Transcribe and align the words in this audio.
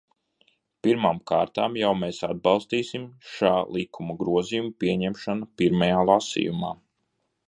Pirmām 0.85 1.19
kārtām 1.31 1.75
jau 1.79 1.91
mēs 1.99 2.21
atbalstīsim 2.27 3.05
šā 3.33 3.53
likuma 3.77 4.17
grozījumu 4.23 4.75
pieņemšanu 4.85 5.51
pirmajā 5.63 6.01
lasījumā. 6.11 6.73